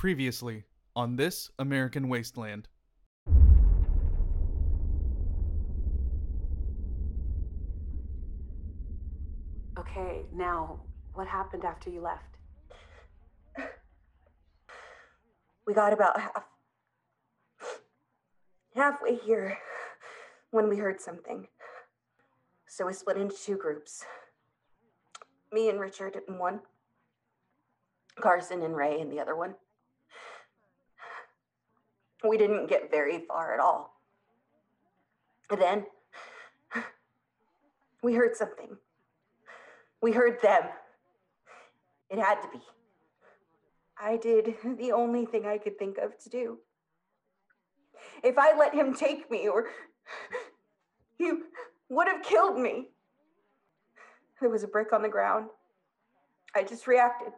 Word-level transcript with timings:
Previously 0.00 0.64
on 0.96 1.16
This 1.16 1.50
American 1.58 2.08
Wasteland. 2.08 2.68
Okay, 9.78 10.22
now, 10.32 10.80
what 11.12 11.26
happened 11.26 11.66
after 11.66 11.90
you 11.90 12.00
left? 12.00 12.38
We 15.66 15.74
got 15.74 15.92
about 15.92 16.18
half 16.18 16.44
halfway 18.74 19.16
here 19.16 19.58
when 20.50 20.70
we 20.70 20.78
heard 20.78 20.98
something. 20.98 21.46
So 22.66 22.86
we 22.86 22.94
split 22.94 23.18
into 23.18 23.36
two 23.36 23.58
groups. 23.58 24.06
Me 25.52 25.68
and 25.68 25.78
Richard 25.78 26.16
in 26.26 26.38
one, 26.38 26.60
Carson 28.18 28.62
and 28.62 28.74
Ray 28.74 28.98
in 28.98 29.10
the 29.10 29.20
other 29.20 29.36
one. 29.36 29.56
We 32.22 32.36
didn't 32.36 32.68
get 32.68 32.90
very 32.90 33.24
far 33.26 33.54
at 33.54 33.60
all. 33.60 34.00
Then 35.58 35.86
we 38.02 38.14
heard 38.14 38.36
something. 38.36 38.76
We 40.02 40.12
heard 40.12 40.40
them. 40.42 40.62
It 42.10 42.18
had 42.18 42.40
to 42.42 42.48
be. 42.52 42.60
I 43.98 44.16
did 44.16 44.56
the 44.78 44.92
only 44.92 45.26
thing 45.26 45.46
I 45.46 45.58
could 45.58 45.78
think 45.78 45.98
of 45.98 46.18
to 46.18 46.28
do. 46.28 46.58
If 48.22 48.38
I 48.38 48.56
let 48.56 48.74
him 48.74 48.94
take 48.94 49.30
me, 49.30 49.48
or 49.48 49.68
he 51.18 51.32
would 51.88 52.08
have 52.08 52.22
killed 52.22 52.58
me. 52.58 52.88
There 54.40 54.48
was 54.48 54.62
a 54.62 54.68
brick 54.68 54.92
on 54.92 55.02
the 55.02 55.08
ground. 55.08 55.50
I 56.54 56.62
just 56.62 56.86
reacted. 56.86 57.32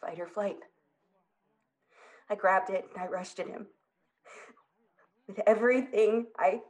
Fight 0.00 0.20
or 0.20 0.26
flight. 0.26 0.58
I 2.32 2.34
grabbed 2.34 2.70
it 2.70 2.86
and 2.94 3.02
I 3.02 3.08
rushed 3.08 3.38
at 3.40 3.46
him. 3.46 3.66
With 5.28 5.38
everything 5.46 6.28
I, 6.38 6.62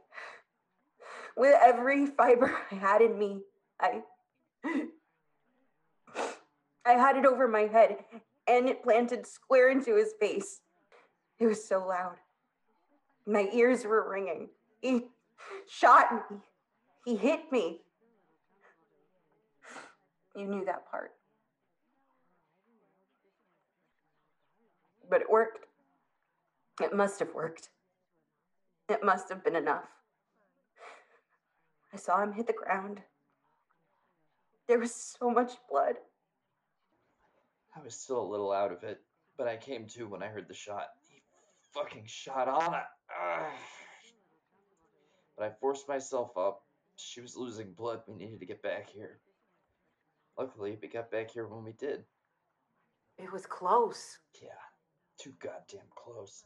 with 1.37 1.55
every 1.63 2.05
fiber 2.05 2.53
I 2.69 2.75
had 2.75 3.01
in 3.01 3.17
me, 3.17 3.39
I, 3.79 4.01
I 6.85 6.91
had 6.91 7.15
it 7.15 7.25
over 7.25 7.47
my 7.47 7.61
head 7.61 7.95
and 8.45 8.67
it 8.67 8.83
planted 8.83 9.25
square 9.25 9.69
into 9.69 9.95
his 9.95 10.13
face. 10.19 10.59
It 11.39 11.47
was 11.47 11.63
so 11.65 11.87
loud. 11.87 12.17
My 13.25 13.47
ears 13.53 13.85
were 13.85 14.11
ringing. 14.11 14.49
He 14.81 15.05
shot 15.69 16.29
me. 16.29 16.37
He 17.05 17.15
hit 17.15 17.49
me. 17.53 17.79
You 20.35 20.45
knew 20.45 20.65
that 20.65 20.91
part. 20.91 21.13
But 25.13 25.21
it 25.21 25.29
worked. 25.29 25.67
It 26.81 26.91
must 26.91 27.19
have 27.19 27.35
worked. 27.35 27.69
It 28.89 29.03
must 29.03 29.29
have 29.29 29.43
been 29.43 29.55
enough. 29.55 29.85
I 31.93 31.97
saw 31.97 32.23
him 32.23 32.33
hit 32.33 32.47
the 32.47 32.53
ground. 32.53 32.99
There 34.67 34.79
was 34.79 34.91
so 34.91 35.29
much 35.29 35.51
blood. 35.69 35.97
I 37.77 37.83
was 37.83 37.93
still 37.93 38.23
a 38.23 38.25
little 38.27 38.51
out 38.51 38.71
of 38.71 38.81
it, 38.81 39.01
but 39.37 39.47
I 39.47 39.55
came 39.55 39.85
to 39.89 40.07
when 40.07 40.23
I 40.23 40.29
heard 40.29 40.47
the 40.47 40.55
shot. 40.55 40.87
He 41.07 41.21
fucking 41.75 42.05
shot 42.07 42.47
Anna. 42.47 42.81
Ugh. 43.21 43.51
But 45.37 45.45
I 45.45 45.51
forced 45.61 45.87
myself 45.87 46.35
up. 46.35 46.63
She 46.95 47.21
was 47.21 47.37
losing 47.37 47.73
blood. 47.73 48.01
We 48.07 48.15
needed 48.15 48.39
to 48.39 48.47
get 48.47 48.63
back 48.63 48.89
here. 48.89 49.19
Luckily, 50.39 50.79
we 50.81 50.87
got 50.87 51.11
back 51.11 51.29
here 51.29 51.45
when 51.45 51.63
we 51.63 51.73
did. 51.73 52.03
It 53.19 53.31
was 53.31 53.45
close. 53.45 54.17
Yeah, 54.41 54.49
too 55.17 55.33
goddamn 55.41 55.87
close. 55.95 56.45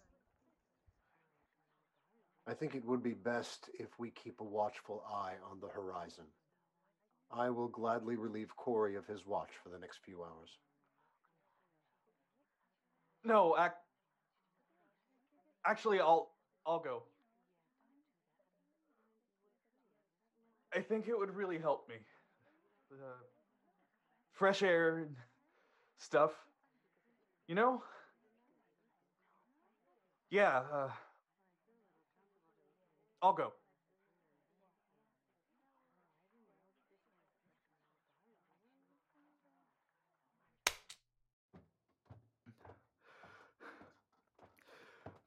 I 2.47 2.53
think 2.53 2.75
it 2.75 2.85
would 2.85 3.03
be 3.03 3.13
best 3.13 3.69
if 3.73 3.99
we 3.99 4.09
keep 4.11 4.39
a 4.39 4.43
watchful 4.43 5.03
eye 5.11 5.35
on 5.51 5.59
the 5.59 5.67
horizon. 5.67 6.25
I 7.31 7.49
will 7.49 7.67
gladly 7.67 8.15
relieve 8.15 8.55
Corey 8.55 8.95
of 8.95 9.05
his 9.05 9.25
watch 9.25 9.49
for 9.61 9.69
the 9.69 9.79
next 9.79 9.99
few 10.05 10.23
hours. 10.23 10.49
No, 13.23 13.57
ac- 13.57 13.73
actually, 15.65 15.99
I'll 15.99 16.31
I'll 16.65 16.79
go. 16.79 17.03
I 20.73 20.79
think 20.81 21.07
it 21.07 21.17
would 21.17 21.35
really 21.35 21.57
help 21.57 21.89
me. 21.89 21.95
The 22.89 23.13
fresh 24.31 24.63
air 24.63 24.99
and 24.99 25.15
stuff. 25.97 26.31
You 27.47 27.55
know? 27.55 27.81
Yeah, 30.29 30.61
uh, 30.71 30.89
I'll 33.21 33.33
go. 33.33 33.53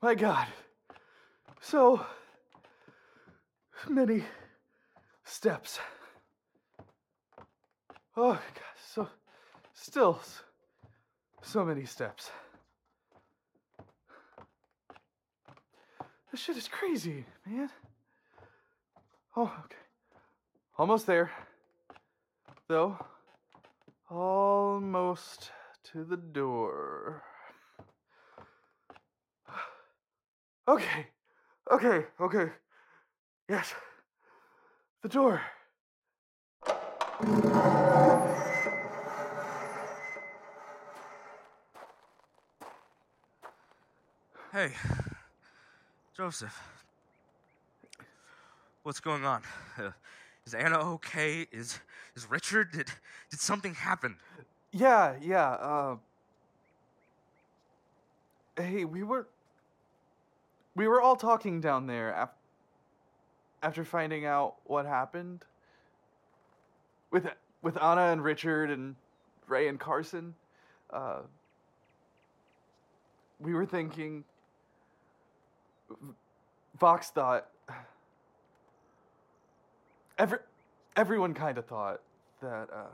My 0.03 0.15
God. 0.15 0.47
So 1.61 2.05
many 3.89 4.25
steps. 5.25 5.79
Oh, 8.17 8.33
God. 8.33 8.41
So, 8.95 9.09
still 9.75 10.21
so 11.43 11.65
many 11.65 11.85
steps. 11.85 12.31
This 16.31 16.41
shit 16.41 16.57
is 16.57 16.69
crazy, 16.69 17.25
man. 17.45 17.69
Oh, 19.37 19.53
okay. 19.65 19.77
Almost 20.79 21.07
there. 21.07 21.31
Though, 22.69 22.97
almost 24.09 25.51
to 25.93 26.05
the 26.05 26.17
door. 26.17 27.23
Okay. 30.69 31.07
Okay. 31.73 32.07
Okay. 32.21 32.53
Yes. 33.49 33.75
The 35.03 35.09
door. 35.09 35.41
Hey, 44.53 44.73
Joseph. 46.21 46.85
What's 48.83 49.01
going 49.01 49.25
on? 49.25 49.41
Uh, 49.79 49.93
is 50.47 50.53
Anna 50.53 50.79
okay? 50.97 51.47
Is 51.51 51.81
is 52.15 52.29
Richard? 52.29 52.73
Did 52.73 52.89
did 53.31 53.41
something 53.41 53.73
happen? 53.73 54.17
Yeah, 54.71 55.15
yeah. 55.23 55.53
Uh, 55.53 55.97
hey, 58.59 58.85
we 58.85 59.03
were 59.03 59.29
we 60.77 60.87
were 60.87 61.01
all 61.01 61.17
talking 61.17 61.59
down 61.59 61.87
there 61.87 62.11
af- 62.11 62.37
after 63.63 63.83
finding 63.83 64.27
out 64.27 64.57
what 64.65 64.85
happened 64.85 65.47
with 67.11 67.29
with 67.63 67.83
Anna 67.83 68.13
and 68.13 68.23
Richard 68.23 68.71
and 68.71 68.95
Ray 69.49 69.69
and 69.69 69.81
Carson. 69.81 70.35
Uh, 70.93 71.21
we 73.39 73.55
were 73.55 73.65
thinking. 73.65 74.25
Vox 76.79 77.11
thought. 77.11 77.49
Every, 80.19 80.39
everyone 80.97 81.35
kind 81.35 81.59
of 81.59 81.67
thought 81.67 82.01
that. 82.41 82.69
Uh, 82.73 82.87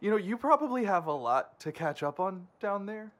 you 0.00 0.10
know, 0.10 0.16
you 0.16 0.36
probably 0.36 0.84
have 0.84 1.06
a 1.06 1.12
lot 1.12 1.58
to 1.60 1.72
catch 1.72 2.02
up 2.02 2.20
on 2.20 2.46
down 2.60 2.86
there. 2.86 3.10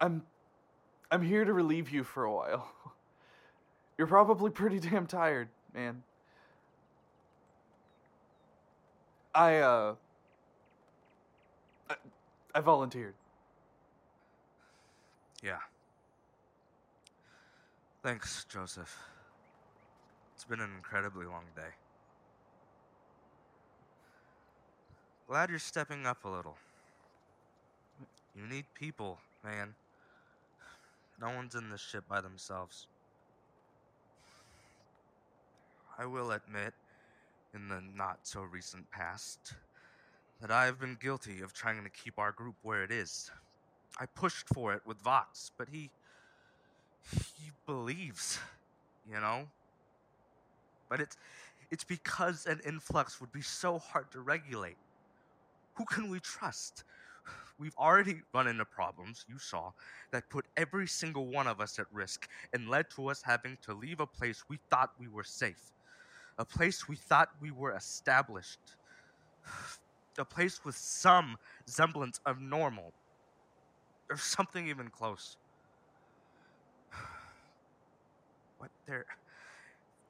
I'm 0.00 0.22
I'm 1.10 1.22
here 1.22 1.44
to 1.44 1.52
relieve 1.52 1.90
you 1.90 2.04
for 2.04 2.24
a 2.24 2.32
while. 2.32 2.70
You're 3.98 4.06
probably 4.06 4.50
pretty 4.50 4.78
damn 4.78 5.06
tired, 5.06 5.48
man. 5.74 6.02
I 9.34 9.56
uh 9.56 9.94
I 12.58 12.60
volunteered. 12.60 13.14
Yeah. 15.44 15.60
Thanks, 18.02 18.44
Joseph. 18.52 18.98
It's 20.34 20.42
been 20.42 20.58
an 20.58 20.70
incredibly 20.76 21.24
long 21.24 21.44
day. 21.54 21.70
Glad 25.28 25.50
you're 25.50 25.60
stepping 25.60 26.04
up 26.04 26.24
a 26.24 26.28
little. 26.28 26.56
You 28.34 28.44
need 28.48 28.64
people, 28.74 29.18
man. 29.44 29.72
No 31.20 31.28
one's 31.28 31.54
in 31.54 31.70
this 31.70 31.80
shit 31.80 32.08
by 32.08 32.20
themselves. 32.20 32.88
I 35.96 36.06
will 36.06 36.32
admit, 36.32 36.74
in 37.54 37.68
the 37.68 37.80
not 37.94 38.18
so 38.24 38.40
recent 38.40 38.90
past 38.90 39.54
that 40.40 40.50
I 40.50 40.66
have 40.66 40.78
been 40.78 40.96
guilty 41.00 41.40
of 41.40 41.52
trying 41.52 41.82
to 41.82 41.90
keep 41.90 42.18
our 42.18 42.32
group 42.32 42.54
where 42.62 42.82
it 42.82 42.90
is. 42.90 43.30
I 43.98 44.06
pushed 44.06 44.48
for 44.48 44.72
it 44.72 44.82
with 44.86 44.98
Vox, 45.00 45.50
but 45.58 45.68
he. 45.68 45.90
he 47.10 47.50
believes, 47.66 48.38
you 49.08 49.20
know? 49.20 49.48
But 50.88 51.00
it's. 51.00 51.16
it's 51.70 51.84
because 51.84 52.46
an 52.46 52.60
influx 52.66 53.20
would 53.20 53.32
be 53.32 53.42
so 53.42 53.78
hard 53.78 54.10
to 54.12 54.20
regulate. 54.20 54.76
Who 55.74 55.84
can 55.84 56.10
we 56.10 56.20
trust? 56.20 56.84
We've 57.58 57.76
already 57.76 58.22
run 58.32 58.46
into 58.46 58.64
problems, 58.64 59.24
you 59.28 59.38
saw, 59.38 59.72
that 60.12 60.30
put 60.30 60.46
every 60.56 60.86
single 60.86 61.26
one 61.26 61.48
of 61.48 61.60
us 61.60 61.78
at 61.80 61.86
risk 61.92 62.28
and 62.52 62.68
led 62.68 62.88
to 62.90 63.08
us 63.08 63.20
having 63.20 63.58
to 63.62 63.74
leave 63.74 63.98
a 63.98 64.06
place 64.06 64.44
we 64.48 64.58
thought 64.70 64.92
we 64.98 65.08
were 65.08 65.24
safe. 65.24 65.72
A 66.38 66.44
place 66.44 66.88
we 66.88 66.94
thought 66.94 67.30
we 67.40 67.50
were 67.50 67.72
established. 67.74 68.60
A 70.18 70.24
place 70.24 70.64
with 70.64 70.76
some 70.76 71.36
semblance 71.66 72.20
of 72.26 72.40
normal. 72.40 72.92
Or 74.10 74.16
something 74.16 74.68
even 74.68 74.88
close. 74.88 75.36
But 78.60 78.70
there. 78.86 79.06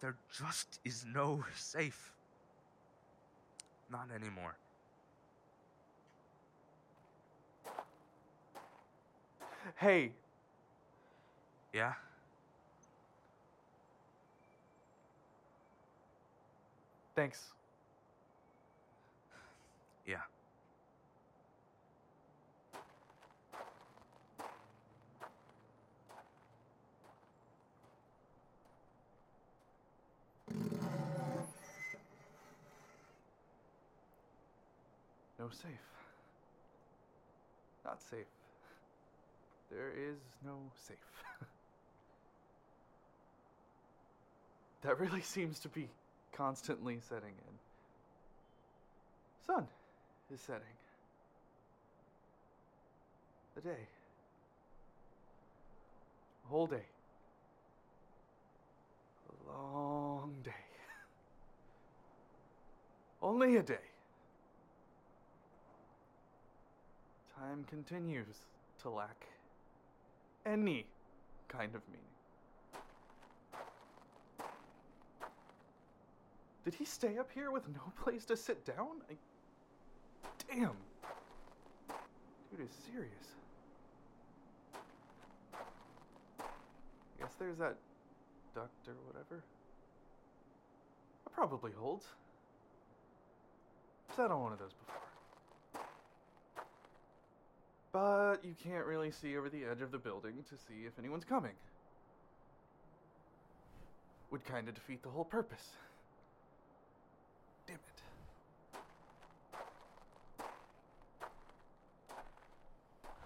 there 0.00 0.16
just 0.32 0.80
is 0.84 1.04
no 1.12 1.44
safe. 1.54 2.12
Not 3.90 4.08
anymore. 4.14 4.56
Hey, 9.76 10.12
Yeah? 11.72 11.92
thanks. 17.14 17.52
Yeah. 20.06 20.18
No 35.48 35.54
safe. 35.54 35.70
Not 37.82 38.02
safe. 38.02 38.26
There 39.70 39.92
is 39.96 40.18
no 40.44 40.58
safe. 40.74 40.98
that 44.82 45.00
really 45.00 45.22
seems 45.22 45.58
to 45.60 45.70
be 45.70 45.88
constantly 46.32 46.98
setting 47.00 47.30
in. 47.30 47.58
Sun 49.46 49.66
is 50.32 50.40
setting. 50.40 50.76
The 53.54 53.62
day. 53.62 53.88
A 56.44 56.48
whole 56.48 56.66
day. 56.66 56.84
A 59.30 59.32
long 59.50 60.34
day. 60.44 60.50
Only 63.22 63.56
a 63.56 63.62
day. 63.62 63.87
Time 67.40 67.64
continues 67.68 68.46
to 68.82 68.90
lack 68.90 69.26
any 70.44 70.86
kind 71.46 71.74
of 71.74 71.82
meaning. 71.88 72.04
Did 76.64 76.74
he 76.74 76.84
stay 76.84 77.16
up 77.18 77.30
here 77.32 77.50
with 77.50 77.68
no 77.68 77.92
place 78.02 78.24
to 78.26 78.36
sit 78.36 78.64
down? 78.64 79.02
I... 79.08 79.14
Damn. 80.52 80.72
Dude 82.50 82.66
is 82.66 82.72
serious. 82.92 83.12
I 86.40 87.20
guess 87.20 87.34
there's 87.38 87.58
that 87.58 87.76
duct 88.54 88.88
or 88.88 88.94
whatever. 89.06 89.42
It 91.26 91.32
probably 91.32 91.72
holds. 91.78 92.06
Sat 94.16 94.30
on 94.32 94.42
one 94.42 94.52
of 94.52 94.58
those 94.58 94.72
before. 94.72 95.07
But 97.98 98.44
you 98.44 98.54
can't 98.62 98.86
really 98.86 99.10
see 99.10 99.36
over 99.36 99.48
the 99.48 99.64
edge 99.64 99.80
of 99.80 99.90
the 99.90 99.98
building 99.98 100.44
to 100.50 100.56
see 100.56 100.86
if 100.86 100.96
anyone's 101.00 101.24
coming. 101.24 101.54
Would 104.30 104.44
kind 104.44 104.68
of 104.68 104.74
defeat 104.76 105.02
the 105.02 105.08
whole 105.08 105.24
purpose. 105.24 105.70
Damn 107.66 107.74
it. 107.74 108.02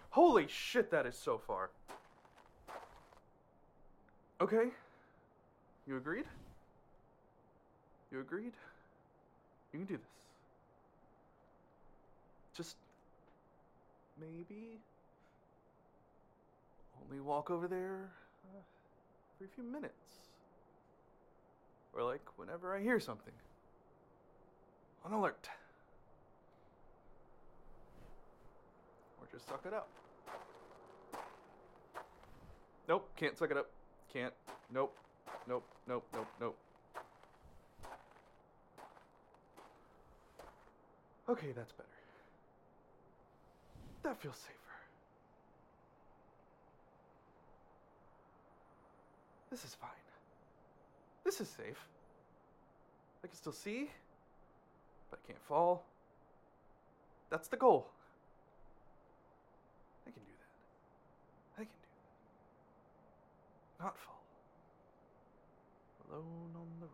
Holy 0.08 0.46
shit, 0.48 0.90
that 0.90 1.04
is 1.04 1.19
so 1.19 1.36
far. 1.36 1.69
Okay. 4.40 4.70
You 5.86 5.98
agreed? 5.98 6.24
You 8.10 8.20
agreed? 8.20 8.54
You 9.74 9.80
can 9.80 9.84
do 9.84 9.98
this. 9.98 10.06
Just 12.56 12.76
maybe 14.22 14.78
only 17.04 17.20
walk 17.20 17.50
over 17.50 17.66
there 17.69 18.10
uh, 18.44 19.44
a 19.44 19.48
few 19.54 19.64
minutes. 19.64 19.94
Or 21.94 22.02
like 22.02 22.22
whenever 22.36 22.74
I 22.74 22.80
hear 22.80 23.00
something. 23.00 23.34
On 25.04 25.12
alert. 25.12 25.48
Or 29.20 29.26
just 29.32 29.48
suck 29.48 29.64
it 29.66 29.74
up. 29.74 29.88
Nope, 32.88 33.08
can't 33.16 33.38
suck 33.38 33.50
it 33.50 33.56
up. 33.56 33.70
Can't. 34.12 34.34
Nope. 34.72 34.96
Nope, 35.48 35.64
nope, 35.88 36.06
nope, 36.14 36.26
nope. 36.40 36.58
Okay, 41.28 41.52
that's 41.54 41.72
better. 41.72 41.88
That 44.02 44.20
feels 44.20 44.37
safer. 44.37 44.52
This 49.50 49.64
is 49.64 49.75
fine. 49.75 49.90
This 51.25 51.40
is 51.40 51.49
safe. 51.49 51.87
I 53.22 53.28
can 53.28 53.37
still 53.37 53.52
see, 53.52 53.90
but 55.10 55.20
I 55.22 55.26
can't 55.26 55.43
fall. 55.43 55.84
That's 57.31 57.48
the 57.48 57.56
goal. 57.56 57.86
I 60.06 60.10
can 60.10 60.22
do 60.22 60.32
that. 61.56 61.62
I 61.62 61.65
can 61.65 61.72
do 61.81 61.88
that. 63.79 63.84
Not 63.84 63.98
fall. 63.98 64.22
Alone 66.10 66.50
on 66.56 66.67
the 66.81 66.86
roof. 66.86 66.93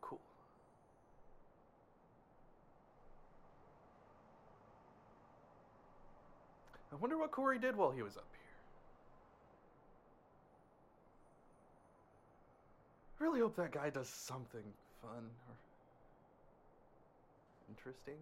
Cool. 0.00 0.20
I 6.92 6.96
wonder 6.96 7.16
what 7.16 7.30
Corey 7.30 7.58
did 7.58 7.74
while 7.74 7.90
he 7.90 8.02
was 8.02 8.16
up 8.16 8.28
here. 8.32 8.40
I 13.18 13.24
really 13.24 13.40
hope 13.40 13.56
that 13.56 13.72
guy 13.72 13.88
does 13.88 14.08
something 14.08 14.64
fun 15.00 15.24
or 15.48 15.54
interesting. 17.68 18.18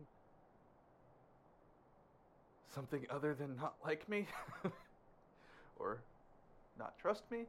Something 2.73 3.07
other 3.11 3.35
than 3.35 3.57
not 3.57 3.75
like 3.85 4.09
me 4.09 4.29
or 5.77 6.03
not 6.79 6.97
trust 6.99 7.25
me. 7.31 7.47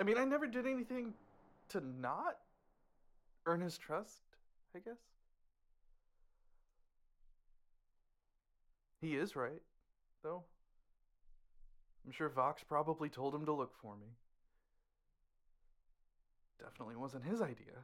I 0.00 0.02
mean, 0.02 0.18
I 0.18 0.24
never 0.24 0.46
did 0.46 0.66
anything 0.66 1.14
to 1.68 1.80
not 2.00 2.38
earn 3.46 3.60
his 3.60 3.78
trust, 3.78 4.22
I 4.74 4.80
guess. 4.80 4.98
He 9.06 9.14
is 9.14 9.36
right, 9.36 9.62
though. 10.24 10.42
I'm 12.04 12.10
sure 12.10 12.28
Vox 12.28 12.64
probably 12.68 13.08
told 13.08 13.36
him 13.36 13.46
to 13.46 13.52
look 13.52 13.70
for 13.80 13.94
me. 13.94 14.08
Definitely 16.58 16.96
wasn't 16.96 17.24
his 17.24 17.40
idea, 17.40 17.78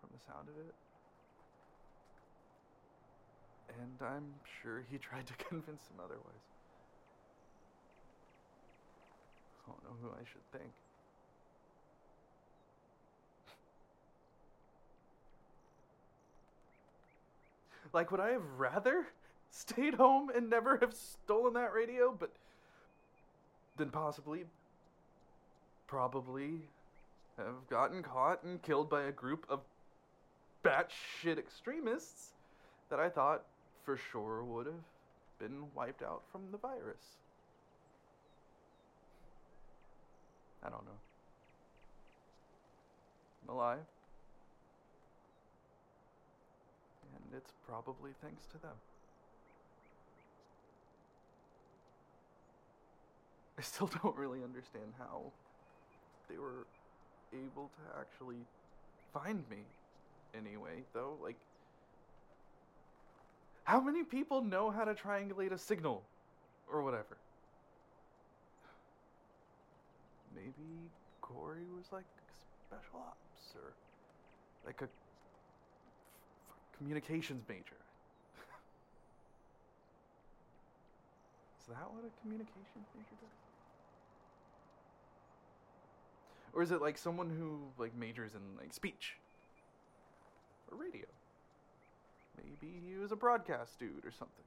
from 0.00 0.08
the 0.14 0.18
sound 0.26 0.48
of 0.48 0.56
it. 0.56 0.74
And 3.78 4.08
I'm 4.08 4.32
sure 4.62 4.82
he 4.90 4.96
tried 4.96 5.26
to 5.26 5.34
convince 5.44 5.82
him 5.90 6.00
otherwise. 6.02 6.46
I 9.66 9.72
don't 9.72 9.84
know 9.84 9.96
who 10.00 10.08
I 10.08 10.24
should 10.24 10.46
thank. 10.52 10.72
Like, 17.92 18.10
would 18.10 18.20
I 18.20 18.30
have 18.30 18.44
rather 18.56 19.04
stayed 19.52 19.94
home 19.94 20.30
and 20.34 20.50
never 20.50 20.78
have 20.78 20.94
stolen 20.94 21.54
that 21.54 21.72
radio? 21.72 22.14
But 22.18 22.32
then 23.76 23.90
possibly, 23.90 24.44
probably 25.86 26.62
have 27.36 27.68
gotten 27.70 28.02
caught 28.02 28.42
and 28.42 28.60
killed 28.62 28.90
by 28.90 29.04
a 29.04 29.12
group 29.12 29.46
of 29.48 29.60
batshit 30.64 31.38
extremists 31.38 32.32
that 32.90 32.98
I 32.98 33.08
thought 33.08 33.44
for 33.84 33.96
sure 33.96 34.42
would 34.44 34.66
have 34.66 34.74
been 35.38 35.64
wiped 35.74 36.02
out 36.02 36.22
from 36.30 36.42
the 36.50 36.58
virus. 36.58 37.16
I 40.64 40.70
don't 40.70 40.84
know. 40.84 41.00
I'm 43.42 43.54
alive. 43.54 43.78
And 47.16 47.34
it's 47.36 47.52
probably 47.66 48.12
thanks 48.22 48.46
to 48.52 48.58
them. 48.58 48.76
I 53.58 53.62
still 53.62 53.90
don't 54.02 54.16
really 54.16 54.42
understand 54.42 54.92
how 54.98 55.22
they 56.28 56.38
were 56.38 56.66
able 57.32 57.70
to 57.76 58.00
actually 58.00 58.40
find 59.12 59.44
me 59.50 59.58
anyway, 60.36 60.82
though. 60.94 61.14
Like, 61.22 61.36
how 63.64 63.80
many 63.80 64.02
people 64.02 64.42
know 64.42 64.70
how 64.70 64.84
to 64.84 64.94
triangulate 64.94 65.52
a 65.52 65.58
signal 65.58 66.02
or 66.72 66.82
whatever? 66.82 67.16
Maybe 70.34 70.90
Corey 71.20 71.66
was 71.76 71.84
like 71.92 72.04
special 72.68 73.00
ops 73.00 73.54
or 73.54 73.74
like 74.66 74.80
a 74.82 74.88
communications 76.76 77.42
major. 77.48 77.81
Is 81.62 81.68
that 81.68 81.86
what 81.94 82.02
a 82.04 82.10
communication 82.20 82.82
major 82.92 83.16
does? 83.20 83.30
Or 86.52 86.62
is 86.62 86.72
it 86.72 86.82
like 86.82 86.98
someone 86.98 87.30
who 87.30 87.60
like 87.78 87.94
majors 87.94 88.34
in 88.34 88.40
like 88.58 88.74
speech 88.74 89.16
or 90.70 90.76
radio? 90.76 91.06
Maybe 92.36 92.82
he 92.84 92.96
was 92.96 93.12
a 93.12 93.16
broadcast 93.16 93.78
dude 93.78 94.04
or 94.04 94.10
something. 94.10 94.44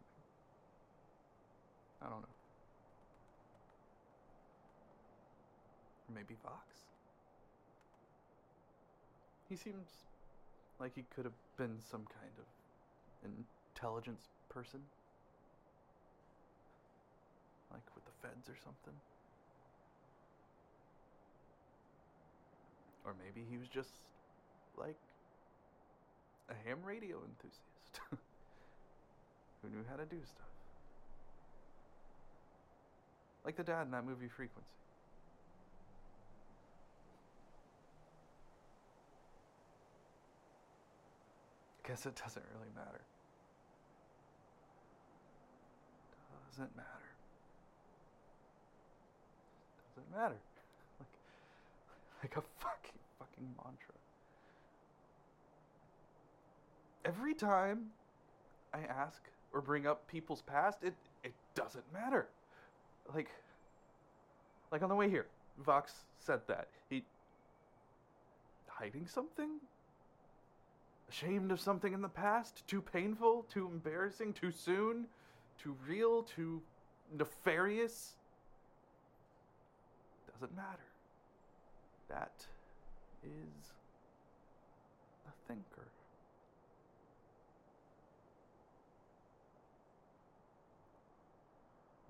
I 2.01 2.09
don't 2.09 2.21
know. 2.21 2.35
Or 6.09 6.15
maybe 6.15 6.35
Vox. 6.43 6.83
He 9.47 9.55
seems 9.55 9.87
like 10.79 10.91
he 10.95 11.05
could 11.15 11.23
have 11.23 11.33
been 11.57 11.77
some 11.79 12.01
kind 12.01 12.33
of 12.37 13.31
intelligence 13.73 14.27
person. 14.49 14.81
Like 17.75 17.83
with 17.93 18.05
the 18.05 18.15
feds 18.23 18.47
or 18.47 18.55
something. 18.63 18.95
Or 23.03 23.13
maybe 23.19 23.45
he 23.51 23.57
was 23.57 23.67
just 23.67 23.91
like 24.77 24.95
a 26.49 26.53
ham 26.65 26.79
radio 26.87 27.19
enthusiast 27.27 27.99
who 29.61 29.69
knew 29.69 29.83
how 29.89 29.97
to 29.97 30.05
do 30.05 30.23
stuff. 30.23 30.47
Like 33.43 33.57
the 33.57 33.63
dad 33.63 33.83
in 33.83 33.91
that 33.91 34.05
movie 34.05 34.29
Frequency. 34.29 34.71
Guess 41.85 42.05
it 42.05 42.15
doesn't 42.15 42.45
really 42.55 42.71
matter. 42.73 43.01
Doesn't 46.49 46.75
matter. 46.77 47.04
Doesn't 50.05 50.21
matter. 50.21 50.35
Like, 50.99 51.07
like 52.23 52.37
a 52.37 52.41
fucking 52.59 52.99
fucking 53.19 53.47
mantra. 53.63 53.93
Every 57.05 57.33
time 57.33 57.87
I 58.73 58.79
ask 58.79 59.21
or 59.53 59.61
bring 59.61 59.87
up 59.87 60.07
people's 60.07 60.41
past, 60.41 60.79
it 60.83 60.93
it 61.23 61.33
doesn't 61.53 61.85
matter. 61.93 62.27
Like 63.13 63.29
like 64.71 64.81
on 64.81 64.89
the 64.89 64.95
way 64.95 65.09
here, 65.09 65.27
Vox 65.63 65.93
said 66.19 66.41
that. 66.47 66.67
He 66.89 67.03
hiding 68.67 69.07
something? 69.07 69.59
Ashamed 71.09 71.51
of 71.51 71.59
something 71.59 71.93
in 71.93 72.01
the 72.01 72.09
past? 72.09 72.67
Too 72.67 72.81
painful? 72.81 73.45
Too 73.49 73.67
embarrassing? 73.67 74.33
Too 74.33 74.51
soon? 74.51 75.05
Too 75.61 75.75
real? 75.87 76.23
Too 76.23 76.61
nefarious? 77.15 78.15
Doesn't 80.39 80.55
matter. 80.55 80.91
That 82.09 82.45
is 83.23 83.71
a 85.25 85.31
thinker. 85.47 85.87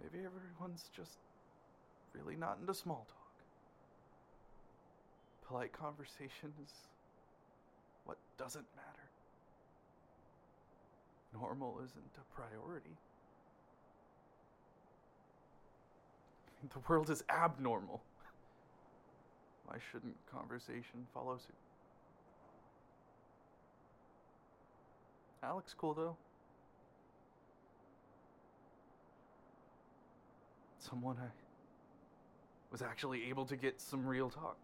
Maybe 0.02 0.26
everyone's 0.26 0.90
just 0.96 1.20
really 2.14 2.36
not 2.36 2.58
into 2.60 2.74
small 2.74 3.06
talk. 3.08 3.18
Polite 5.48 5.74
conversation 5.74 6.52
is 6.64 6.72
what 8.06 8.18
doesn't 8.40 8.66
matter. 8.76 9.10
Normal 11.40 11.80
isn't 11.84 12.18
a 12.18 12.36
priority. 12.36 12.98
The 16.74 16.80
world 16.88 17.12
is 17.12 17.24
abnormal. 17.30 18.02
Why 19.66 19.78
shouldn't 19.92 20.16
conversation 20.32 21.08
follow 21.14 21.38
suit? 21.38 21.56
Alec's 25.44 25.74
cool 25.74 25.94
though. 25.94 26.18
Someone 30.80 31.18
I 31.20 31.30
was 32.72 32.82
actually 32.82 33.30
able 33.30 33.46
to 33.46 33.56
get 33.56 33.80
some 33.82 34.06
real 34.06 34.30
talk 34.30 34.58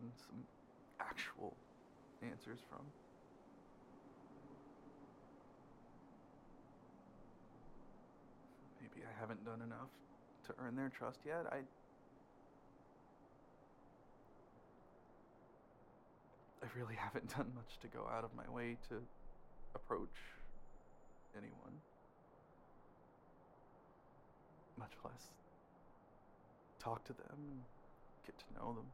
and 0.00 0.10
some 0.26 0.44
actual 1.00 1.56
answers 2.22 2.60
from. 2.68 2.82
Maybe 8.80 9.04
I 9.06 9.20
haven't 9.20 9.44
done 9.44 9.62
enough 9.62 9.90
to 10.46 10.54
earn 10.58 10.76
their 10.76 10.90
trust 10.90 11.18
yet. 11.26 11.46
I 11.50 11.58
I 16.62 16.66
really 16.78 16.94
haven't 16.98 17.36
done 17.36 17.52
much 17.54 17.78
to 17.82 17.88
go 17.88 18.06
out 18.10 18.24
of 18.24 18.30
my 18.36 18.48
way 18.54 18.76
to 18.88 18.96
approach 19.74 20.16
anyone. 21.36 21.80
Much 24.78 24.92
less 25.04 25.22
talk 26.86 27.04
to 27.04 27.12
them 27.12 27.26
and 27.50 27.60
get 28.24 28.38
to 28.38 28.44
know 28.54 28.74
them. 28.74 28.84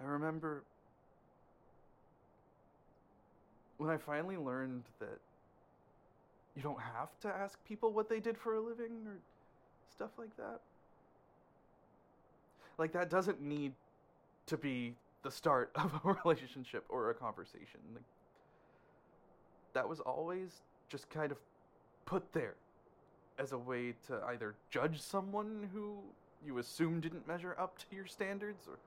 I 0.00 0.04
remember 0.04 0.64
when 3.78 3.90
I 3.90 3.96
finally 3.96 4.36
learned 4.36 4.82
that 5.00 5.18
you 6.56 6.62
don't 6.62 6.80
have 6.80 7.18
to 7.20 7.28
ask 7.28 7.58
people 7.64 7.92
what 7.92 8.08
they 8.08 8.20
did 8.20 8.36
for 8.36 8.54
a 8.54 8.60
living 8.60 9.06
or 9.06 9.18
stuff 9.90 10.10
like 10.18 10.36
that. 10.36 10.60
Like, 12.78 12.92
that 12.92 13.08
doesn't 13.08 13.40
need 13.40 13.72
to 14.46 14.56
be 14.56 14.94
the 15.22 15.30
start 15.30 15.70
of 15.74 15.92
a 16.04 16.12
relationship 16.24 16.84
or 16.88 17.10
a 17.10 17.14
conversation. 17.14 17.80
Like, 17.94 18.04
that 19.72 19.88
was 19.88 20.00
always 20.00 20.62
just 20.88 21.10
kind 21.10 21.32
of 21.32 21.38
put 22.04 22.32
there 22.32 22.54
as 23.38 23.52
a 23.52 23.58
way 23.58 23.94
to 24.06 24.20
either 24.28 24.54
judge 24.70 25.00
someone 25.00 25.68
who 25.72 25.98
you 26.44 26.58
assume 26.58 27.00
didn't 27.00 27.26
measure 27.26 27.54
up 27.58 27.76
to 27.78 27.96
your 27.96 28.06
standards 28.06 28.66
or 28.68 28.78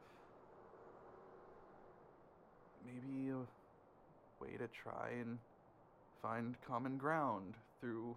maybe 2.86 3.29
a 3.29 4.44
way 4.44 4.58
to 4.58 4.68
try 4.68 5.10
and 5.20 5.38
find 6.22 6.56
common 6.68 6.98
ground 6.98 7.56
through 7.79 8.15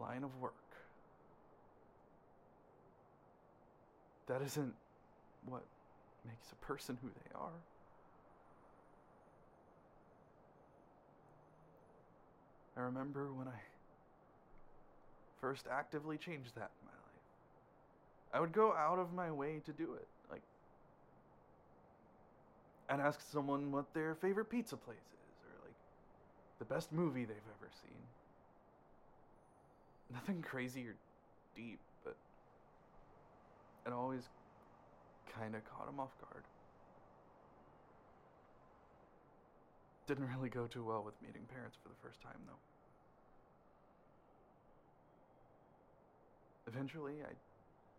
line 0.00 0.24
of 0.24 0.30
work. 0.40 0.54
That 4.26 4.42
isn't 4.42 4.74
what 5.46 5.62
makes 6.26 6.52
a 6.52 6.66
person 6.66 6.98
who 7.02 7.08
they 7.08 7.38
are. 7.38 7.60
I 12.76 12.80
remember 12.80 13.32
when 13.32 13.46
I 13.46 13.60
first 15.40 15.66
actively 15.70 16.16
changed 16.16 16.54
that 16.56 16.70
in 16.80 16.86
my 16.86 16.92
life. 16.92 17.24
I 18.32 18.40
would 18.40 18.52
go 18.52 18.72
out 18.72 18.98
of 18.98 19.12
my 19.12 19.30
way 19.30 19.60
to 19.66 19.72
do 19.72 19.94
it. 19.94 20.08
Like, 20.30 20.42
and 22.88 23.00
ask 23.00 23.20
someone 23.30 23.70
what 23.70 23.92
their 23.94 24.14
favorite 24.14 24.46
pizza 24.46 24.76
place 24.76 24.96
is, 24.96 25.36
or 25.44 25.66
like 25.66 25.76
the 26.58 26.64
best 26.64 26.92
movie 26.92 27.24
they've 27.24 27.36
ever 27.60 27.70
seen. 27.82 28.00
Nothing 30.14 30.42
crazy 30.42 30.86
or 30.86 30.94
deep, 31.56 31.80
but 32.04 32.16
it 33.84 33.92
always 33.92 34.22
kind 35.36 35.56
of 35.56 35.62
caught 35.64 35.88
him 35.88 35.98
off 35.98 36.14
guard. 36.20 36.44
Didn't 40.06 40.28
really 40.28 40.48
go 40.48 40.66
too 40.66 40.84
well 40.84 41.02
with 41.02 41.14
meeting 41.20 41.42
parents 41.52 41.76
for 41.82 41.88
the 41.88 41.98
first 42.00 42.22
time, 42.22 42.38
though. 42.46 42.60
Eventually, 46.70 47.14
I 47.24 47.32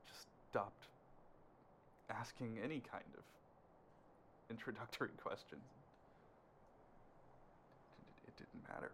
just 0.07 0.27
stopped 0.49 0.87
asking 2.09 2.59
any 2.63 2.79
kind 2.79 3.11
of 3.17 3.23
introductory 4.49 5.09
questions. 5.23 5.65
It, 7.99 8.29
it 8.29 8.33
didn't 8.37 8.63
matter. 8.69 8.91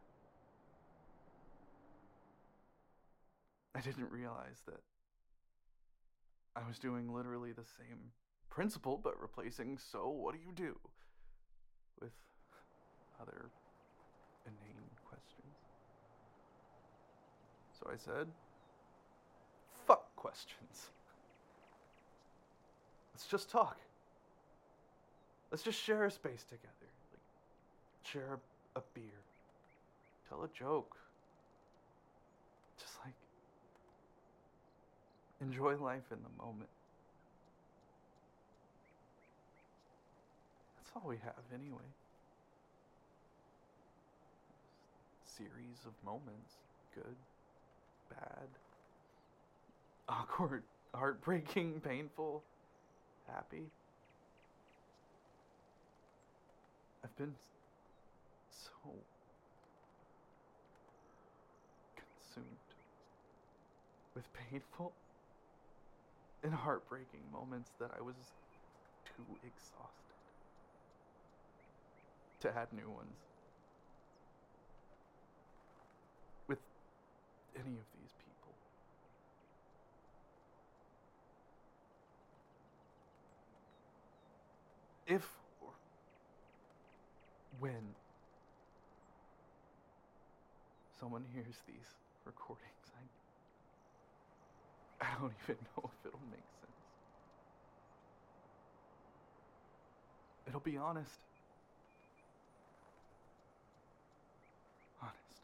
I 3.75 3.81
didn't 3.81 4.11
realize 4.11 4.61
that 4.65 4.81
I 6.55 6.67
was 6.67 6.77
doing 6.77 7.13
literally 7.13 7.53
the 7.53 7.63
same 7.63 8.11
principle, 8.49 8.99
but 9.01 9.19
replacing 9.21 9.77
so 9.77 10.09
what 10.09 10.33
do 10.33 10.39
you 10.45 10.51
do 10.51 10.77
with 12.01 12.11
other 13.21 13.49
inane 14.45 14.89
questions. 15.05 15.55
So 17.79 17.89
I 17.91 17.97
said, 17.97 18.27
fuck 19.85 20.15
questions. 20.15 20.89
Let's 23.13 23.27
just 23.27 23.49
talk. 23.49 23.77
Let's 25.51 25.63
just 25.63 25.79
share 25.79 26.05
a 26.05 26.11
space 26.11 26.43
together. 26.43 26.71
Like, 27.11 28.11
share 28.11 28.39
a, 28.75 28.79
a 28.79 28.83
beer. 28.93 29.21
Tell 30.29 30.43
a 30.43 30.47
joke. 30.47 30.95
Just 32.79 32.93
like, 33.05 33.13
enjoy 35.41 35.75
life 35.77 36.03
in 36.11 36.19
the 36.23 36.43
moment. 36.43 36.69
That's 40.77 40.89
all 40.95 41.09
we 41.09 41.17
have, 41.17 41.43
anyway. 41.53 41.85
Series 45.25 45.85
of 45.85 45.93
moments 46.05 46.53
good, 46.93 47.15
bad, 48.09 48.49
awkward, 50.07 50.63
heartbreaking, 50.93 51.81
painful, 51.81 52.43
happy. 53.27 53.71
I've 57.03 57.15
been 57.15 57.35
so 58.49 59.05
consumed 61.95 62.57
with 64.15 64.25
painful 64.33 64.93
and 66.43 66.53
heartbreaking 66.53 67.21
moments 67.31 67.71
that 67.79 67.91
I 67.97 68.01
was 68.01 68.15
too 69.05 69.25
exhausted 69.45 70.01
to 72.41 72.49
add 72.49 72.73
new 72.73 72.89
ones. 72.89 73.15
With 76.47 76.59
any 77.55 77.77
of 77.77 77.85
these 77.93 78.13
people. 78.17 78.55
If 85.07 85.27
or 85.61 85.73
when 87.59 87.95
someone 90.99 91.25
hears 91.33 91.57
these 91.67 91.97
recordings, 92.25 92.89
I, 92.95 93.03
I 95.01 95.07
don't 95.19 95.33
even 95.43 95.57
know 95.77 95.91
if 95.93 96.05
it'll 96.05 96.19
make 96.31 96.47
sense. 96.61 96.71
It'll 100.47 100.59
be 100.59 100.77
honest. 100.77 101.19
Honest. 105.01 105.41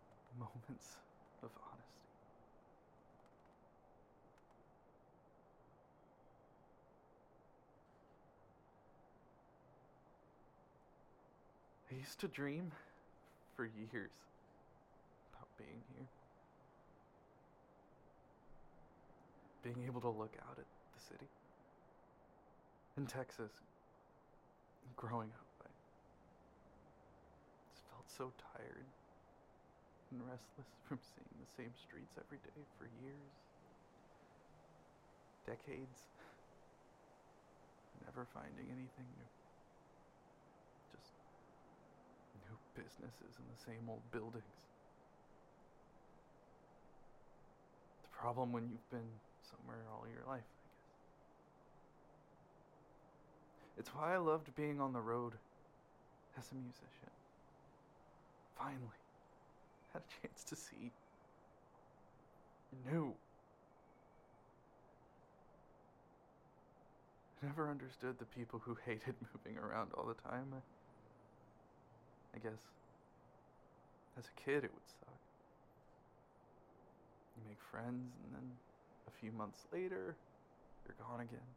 Just 0.00 0.38
moments 0.38 0.96
of 1.42 1.50
honesty. 1.70 1.86
I 11.90 11.94
used 11.96 12.20
to 12.20 12.28
dream 12.28 12.72
for 13.56 13.66
years 13.66 14.29
being 15.60 15.84
here. 15.92 16.08
Being 19.60 19.84
able 19.84 20.00
to 20.00 20.08
look 20.08 20.32
out 20.48 20.56
at 20.56 20.64
the 20.64 21.00
city. 21.04 21.28
In 22.96 23.04
Texas, 23.04 23.52
growing 24.96 25.28
up, 25.36 25.52
I 25.60 25.68
just 27.68 27.84
felt 27.92 28.08
so 28.08 28.32
tired 28.56 28.88
and 30.10 30.20
restless 30.24 30.70
from 30.88 30.98
seeing 31.04 31.36
the 31.36 31.50
same 31.56 31.72
streets 31.76 32.16
every 32.16 32.40
day 32.40 32.60
for 32.80 32.88
years, 33.04 33.32
decades, 35.46 36.08
never 38.04 38.26
finding 38.34 38.66
anything 38.66 39.08
new. 39.14 39.30
Just 40.90 41.14
new 42.42 42.56
businesses 42.74 43.38
in 43.38 43.46
the 43.46 43.60
same 43.62 43.86
old 43.86 44.02
buildings. 44.10 44.58
The 48.02 48.09
problem 48.20 48.52
when 48.52 48.68
you've 48.68 48.90
been 48.90 49.08
somewhere 49.40 49.78
all 49.90 50.04
your 50.06 50.24
life, 50.28 50.44
I 50.52 50.60
guess. 50.68 50.84
It's 53.78 53.94
why 53.94 54.14
I 54.14 54.18
loved 54.18 54.54
being 54.54 54.78
on 54.80 54.92
the 54.92 55.00
road 55.00 55.32
as 56.38 56.52
a 56.52 56.54
musician. 56.54 57.16
Finally, 58.58 59.00
had 59.94 60.02
a 60.02 60.26
chance 60.26 60.44
to 60.44 60.56
see 60.56 60.92
new. 62.92 63.14
I 67.42 67.46
never 67.46 67.70
understood 67.70 68.18
the 68.18 68.26
people 68.26 68.60
who 68.62 68.76
hated 68.84 69.14
moving 69.32 69.58
around 69.58 69.92
all 69.96 70.06
the 70.06 70.28
time. 70.28 70.52
I, 70.52 70.60
I 72.36 72.38
guess 72.38 72.60
as 74.18 74.26
a 74.26 74.40
kid 74.44 74.64
it 74.64 74.70
would 74.74 74.86
suck. 74.86 75.19
You 77.40 77.48
make 77.48 77.62
friends, 77.70 78.12
and 78.24 78.34
then 78.34 78.50
a 79.08 79.10
few 79.10 79.32
months 79.32 79.60
later, 79.72 80.16
you're 80.84 80.96
gone 81.08 81.20
again. 81.20 81.48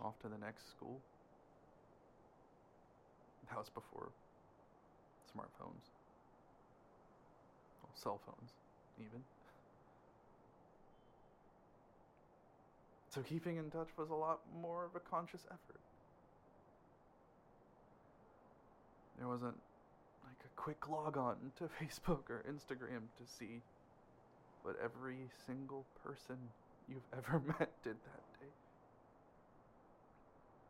Off 0.00 0.18
to 0.20 0.28
the 0.28 0.38
next 0.38 0.70
school. 0.70 1.00
That 3.50 3.58
was 3.58 3.68
before 3.68 4.08
smartphones. 5.28 5.92
Well, 7.82 7.92
cell 7.94 8.20
phones, 8.24 8.52
even. 8.98 9.20
So 13.10 13.22
keeping 13.22 13.56
in 13.56 13.70
touch 13.70 13.88
was 13.96 14.10
a 14.10 14.14
lot 14.14 14.40
more 14.60 14.84
of 14.84 14.94
a 14.94 15.00
conscious 15.00 15.40
effort. 15.46 15.80
There 19.18 19.26
wasn't 19.26 19.56
like 20.22 20.36
a 20.44 20.60
quick 20.60 20.88
log 20.88 21.16
on 21.16 21.36
to 21.56 21.64
Facebook 21.82 22.28
or 22.28 22.44
Instagram 22.48 23.08
to 23.16 23.26
see 23.26 23.62
what 24.62 24.76
every 24.82 25.28
single 25.46 25.86
person 26.02 26.36
you've 26.86 27.06
ever 27.16 27.40
met 27.40 27.70
did 27.82 27.96
that 28.04 28.24
day. 28.40 28.52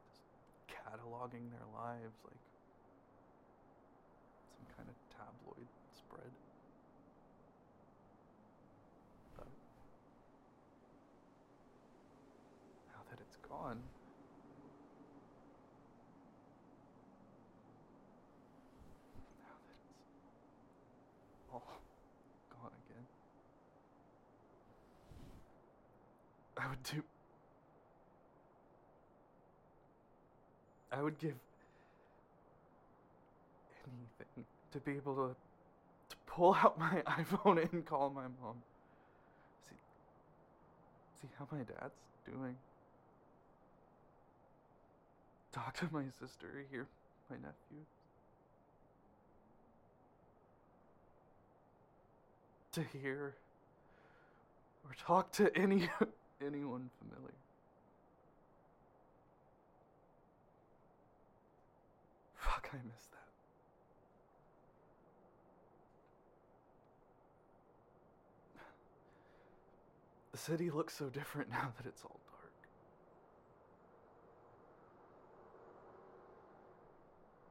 Just 0.08 0.22
cataloging 0.68 1.50
their 1.50 1.66
lives 1.74 2.18
like 2.24 2.42
some 4.56 4.66
kind 4.76 4.88
of 4.88 4.96
tabloid 5.14 5.68
spread. 5.94 6.32
But 9.36 9.48
now 12.92 13.02
that 13.10 13.20
it's 13.20 13.36
gone, 13.48 13.82
I 26.68 26.70
would 26.70 26.82
do. 26.82 27.02
I 30.92 31.02
would 31.02 31.18
give 31.18 31.34
anything 33.86 34.44
to 34.72 34.78
be 34.80 34.92
able 34.92 35.14
to, 35.14 35.36
to 36.10 36.16
pull 36.26 36.54
out 36.54 36.78
my 36.78 37.02
iPhone 37.06 37.72
and 37.72 37.86
call 37.86 38.10
my 38.10 38.24
mom. 38.42 38.56
See, 39.68 39.76
see 41.22 41.28
how 41.38 41.46
my 41.50 41.58
dad's 41.58 41.94
doing. 42.26 42.56
Talk 45.52 45.74
to 45.78 45.88
my 45.90 46.04
sister 46.20 46.66
here, 46.70 46.86
my 47.30 47.36
nephew. 47.36 47.84
To 52.72 52.98
hear 52.98 53.34
or 54.84 54.94
talk 55.06 55.32
to 55.32 55.54
any 55.56 55.88
anyone 56.44 56.90
familiar. 56.98 57.34
Fuck, 62.36 62.70
I 62.72 62.76
miss 62.76 63.06
that. 63.12 63.18
The 70.32 70.38
city 70.38 70.70
looks 70.70 70.96
so 70.96 71.08
different 71.08 71.50
now 71.50 71.72
that 71.76 71.86
it's 71.86 72.04
all 72.04 72.20
dark. 72.30 72.52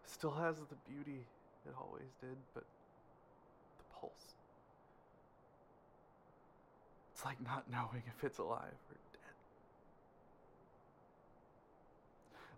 Still 0.06 0.32
has 0.32 0.58
the 0.58 0.78
beauty 0.90 1.26
it 1.68 1.74
always 1.78 2.14
did, 2.22 2.38
but 2.54 2.64
the 3.78 3.84
pulse. 4.00 4.37
It's 7.18 7.26
like 7.26 7.42
not 7.44 7.64
knowing 7.72 8.04
if 8.16 8.24
it's 8.24 8.38
alive 8.38 8.62
or 8.62 8.98
dead. 9.12 9.34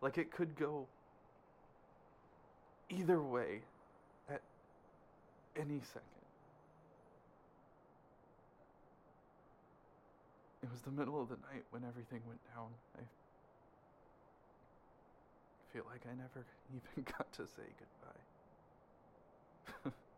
Like 0.02 0.18
it 0.18 0.34
could 0.34 0.54
go 0.58 0.86
either 2.90 3.22
way 3.22 3.62
at 4.30 4.42
any 5.56 5.80
second. 5.94 6.04
It 10.62 10.70
was 10.70 10.82
the 10.82 10.92
middle 10.92 11.22
of 11.22 11.30
the 11.30 11.38
night 11.54 11.64
when 11.72 11.86
everything 11.86 12.20
went 12.28 12.42
down. 12.54 12.68
I 12.98 13.04
feel 15.72 15.86
like 15.90 16.02
I 16.06 16.16
never 16.18 16.46
even 16.76 17.06
got 17.18 17.32
to 17.32 17.44
say 17.48 17.64
goodbye. 19.86 19.94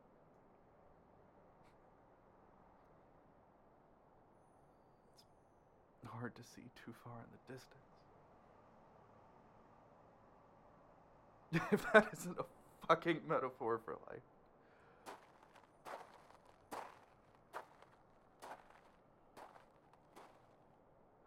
hard 6.22 6.36
to 6.36 6.44
see 6.44 6.62
too 6.86 6.94
far 7.04 7.14
in 7.18 7.32
the 7.34 7.54
distance. 7.54 7.82
if 11.72 11.92
that 11.94 12.10
isn't 12.16 12.38
a 12.38 12.46
fucking 12.88 13.22
metaphor 13.28 13.80
for 13.84 13.98
life. 14.12 14.22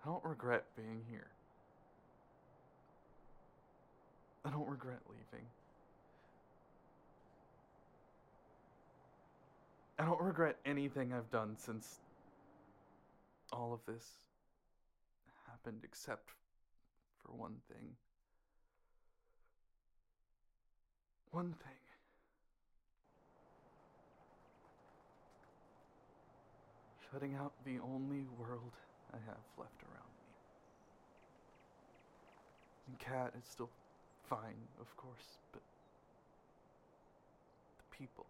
I 0.04 0.06
don't 0.06 0.22
regret 0.22 0.64
being 0.76 1.02
here. 1.10 1.26
I 4.44 4.50
don't 4.50 4.68
regret 4.68 5.00
leaving. 5.08 5.44
I 9.98 10.04
don't 10.04 10.20
regret 10.20 10.56
anything 10.64 11.12
I've 11.12 11.32
done 11.32 11.56
since 11.58 11.98
all 13.52 13.72
of 13.72 13.80
this 13.92 14.04
happened, 15.64 15.82
except 15.84 16.30
for 17.22 17.32
one 17.32 17.56
thing. 17.68 17.96
One 21.30 21.52
thing. 21.52 21.72
Shutting 27.10 27.34
out 27.34 27.52
the 27.64 27.78
only 27.82 28.24
world 28.38 28.72
I 29.12 29.18
have 29.26 29.44
left 29.58 29.82
around 29.84 30.12
me. 30.18 30.34
And 32.88 32.98
Cat 32.98 33.32
is 33.38 33.48
still 33.48 33.70
fine, 34.28 34.68
of 34.80 34.96
course, 34.96 35.38
but 35.52 35.62
the 37.78 37.96
people. 37.96 38.26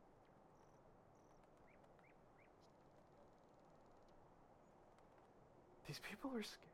These 5.87 6.01
people 6.11 6.31
are 6.35 6.43
scared 6.43 6.74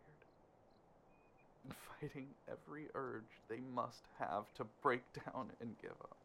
fighting 2.01 2.27
every 2.51 2.87
urge 2.95 3.41
they 3.49 3.61
must 3.75 4.05
have 4.19 4.53
to 4.55 4.65
break 4.83 5.03
down 5.13 5.51
and 5.61 5.75
give 5.81 5.93
up. 6.03 6.17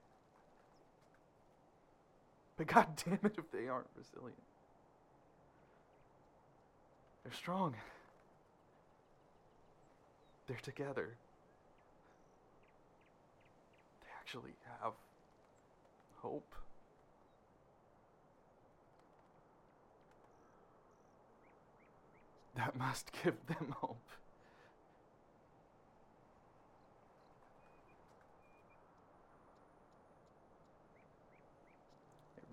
But 2.58 2.68
god 2.68 2.88
damn 3.06 3.20
it 3.24 3.36
if 3.38 3.52
they 3.52 3.68
aren't 3.68 3.88
resilient. 3.96 4.42
They're 7.24 7.34
strong. 7.34 7.76
They're 10.48 10.58
together. 10.62 11.16
They 14.02 14.08
actually 14.20 14.54
have 14.82 14.94
hope. 16.22 16.54
That 22.56 22.78
must 22.78 23.12
give 23.24 23.36
them 23.48 23.76
hope. 23.80 23.98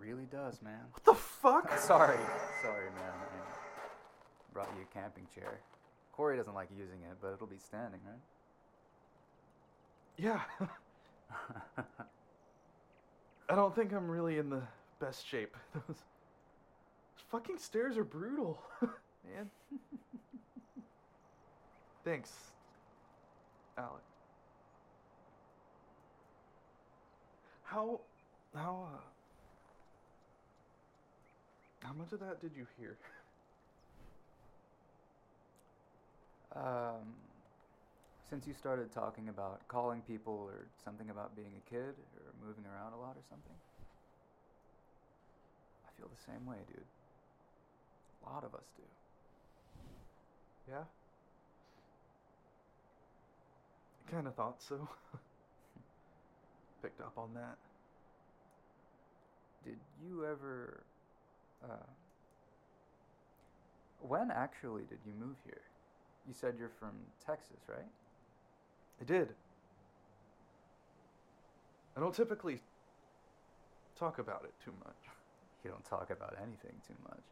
Really 0.02 0.26
does, 0.30 0.60
man. 0.62 0.80
What 0.92 1.04
the 1.04 1.14
fuck? 1.14 1.78
sorry, 1.78 2.18
sorry, 2.60 2.90
man. 2.96 3.12
I 3.14 4.52
brought 4.52 4.68
you 4.76 4.82
a 4.82 4.94
camping 4.94 5.26
chair. 5.32 5.60
Corey 6.12 6.36
doesn't 6.36 6.54
like 6.54 6.68
using 6.76 6.98
it, 7.08 7.16
but 7.20 7.32
it'll 7.32 7.46
be 7.46 7.58
standing, 7.58 8.00
right? 8.04 8.18
Yeah. 10.18 10.40
I 13.48 13.54
don't 13.54 13.74
think 13.74 13.92
I'm 13.92 14.10
really 14.10 14.38
in 14.38 14.50
the 14.50 14.62
best 15.00 15.26
shape. 15.26 15.56
Those, 15.72 15.82
those 15.88 15.96
fucking 17.30 17.58
stairs 17.58 17.96
are 17.96 18.04
brutal, 18.04 18.60
man. 18.82 19.48
Thanks, 22.04 22.32
Alec. 23.78 24.02
How, 27.62 28.00
how, 28.54 28.88
uh, 28.92 28.98
how 31.82 31.92
much 31.92 32.12
of 32.12 32.20
that 32.20 32.40
did 32.40 32.52
you 32.56 32.66
hear? 32.78 32.98
Um, 36.54 37.16
since 38.28 38.46
you 38.46 38.52
started 38.52 38.92
talking 38.92 39.28
about 39.30 39.66
calling 39.68 40.02
people 40.02 40.34
or 40.52 40.66
something 40.84 41.08
about 41.08 41.34
being 41.34 41.52
a 41.56 41.70
kid 41.70 41.94
or 42.16 42.46
moving 42.46 42.64
around 42.66 42.92
a 42.92 43.00
lot 43.00 43.16
or 43.16 43.24
something, 43.30 43.56
I 45.86 45.90
feel 45.96 46.08
the 46.08 46.32
same 46.32 46.44
way, 46.46 46.58
dude. 46.68 46.84
A 48.26 48.30
lot 48.30 48.44
of 48.44 48.54
us 48.54 48.66
do. 48.76 48.82
Yeah? 50.70 50.84
I 54.06 54.10
kind 54.10 54.26
of 54.26 54.34
thought 54.34 54.62
so. 54.62 54.88
Picked 56.82 57.00
up 57.00 57.14
on 57.16 57.34
that. 57.34 57.56
Did 59.64 59.78
you 60.02 60.26
ever. 60.26 60.84
Uh, 61.62 61.86
when 64.00 64.30
actually 64.30 64.82
did 64.82 64.98
you 65.06 65.12
move 65.18 65.36
here? 65.44 65.62
You 66.26 66.34
said 66.34 66.54
you're 66.58 66.68
from 66.68 66.92
Texas, 67.24 67.60
right? 67.68 67.86
I 69.00 69.04
did. 69.04 69.28
I 71.96 72.00
don't 72.00 72.14
typically 72.14 72.60
talk 73.98 74.18
about 74.18 74.44
it 74.44 74.54
too 74.64 74.72
much. 74.84 74.96
You 75.64 75.70
don't 75.70 75.84
talk 75.84 76.10
about 76.10 76.36
anything 76.42 76.72
too 76.86 76.94
much. 77.04 77.22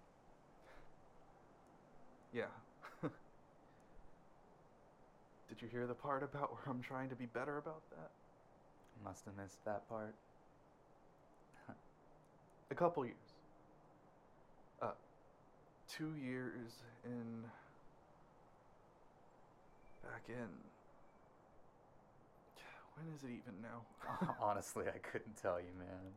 Yeah. 2.32 2.44
Did 5.48 5.62
you 5.62 5.68
hear 5.68 5.86
the 5.86 5.94
part 5.94 6.22
about 6.22 6.52
where 6.52 6.74
I'm 6.74 6.80
trying 6.80 7.08
to 7.08 7.16
be 7.16 7.26
better 7.26 7.58
about 7.58 7.82
that? 7.90 8.10
Must 9.04 9.24
have 9.24 9.36
missed 9.36 9.64
that 9.64 9.88
part. 9.88 10.14
A 12.70 12.74
couple 12.74 13.04
years. 13.04 13.29
Two 15.96 16.14
years 16.22 16.70
in. 17.04 17.42
Back 20.02 20.22
in. 20.28 20.48
When 22.94 23.14
is 23.14 23.24
it 23.24 23.28
even 23.28 23.60
now? 23.62 23.82
Honestly, 24.40 24.84
I 24.86 24.98
couldn't 24.98 25.36
tell 25.40 25.58
you, 25.58 25.72
man. 25.78 26.12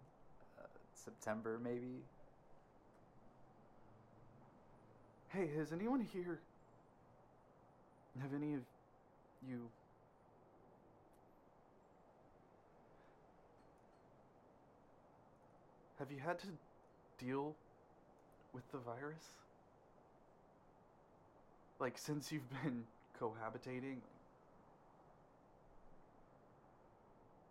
Uh, 0.59 0.67
September, 0.93 1.59
maybe? 1.63 2.03
Hey, 5.29 5.49
has 5.57 5.71
anyone 5.71 6.01
here. 6.01 6.39
Have 8.21 8.33
any 8.35 8.53
of 8.53 8.61
you. 9.47 9.69
Have 15.97 16.11
you 16.11 16.19
had 16.19 16.37
to 16.39 16.47
deal 17.17 17.55
with 18.53 18.69
the 18.71 18.77
virus? 18.77 19.23
Like, 21.83 21.97
since 21.97 22.31
you've 22.31 22.49
been 22.63 22.85
cohabitating? 23.21 23.97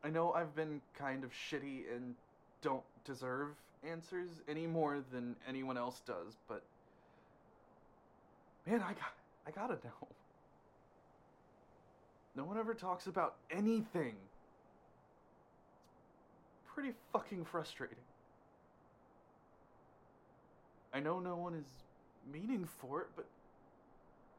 I 0.02 0.08
know 0.08 0.32
I've 0.32 0.56
been 0.56 0.80
kind 0.98 1.22
of 1.22 1.32
shitty 1.32 1.94
and 1.94 2.14
don't 2.62 2.82
deserve 3.04 3.48
answers 3.86 4.30
any 4.48 4.66
more 4.66 5.00
than 5.12 5.36
anyone 5.46 5.76
else 5.76 6.00
does, 6.06 6.38
but 6.48 6.62
man, 8.66 8.80
I 8.80 8.94
got 8.94 9.12
I 9.46 9.50
gotta 9.50 9.74
know. 9.84 10.08
No 12.34 12.44
one 12.44 12.56
ever 12.56 12.72
talks 12.72 13.08
about 13.08 13.34
anything. 13.50 14.14
It's 16.54 16.72
pretty 16.74 16.92
fucking 17.12 17.44
frustrating. 17.44 17.98
I 20.94 21.00
know 21.00 21.20
no 21.20 21.36
one 21.36 21.52
is 21.52 21.66
meaning 22.32 22.66
for 22.80 23.02
it, 23.02 23.08
but 23.14 23.26